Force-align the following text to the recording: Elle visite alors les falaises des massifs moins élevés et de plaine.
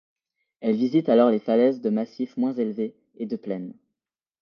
Elle 0.61 0.77
visite 0.77 1.09
alors 1.09 1.29
les 1.29 1.37
falaises 1.37 1.79
des 1.79 1.91
massifs 1.91 2.35
moins 2.35 2.55
élevés 2.55 2.95
et 3.17 3.27
de 3.27 3.35
plaine. 3.35 3.75